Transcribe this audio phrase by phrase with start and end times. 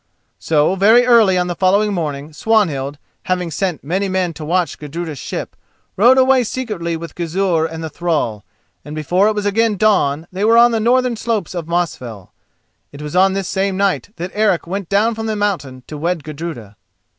[0.39, 5.19] So very early on the following morning Swanhild, having sent many men to watch Gudruda's
[5.19, 5.55] ship,
[5.95, 8.43] rode away secretly with Gizur and the thrall,
[8.83, 12.31] and before it was again dawn they were on the northern slopes of Mosfell.
[12.91, 16.23] It was on this same night that Eric went down from the mountain to wed
[16.23, 16.77] Gudruda.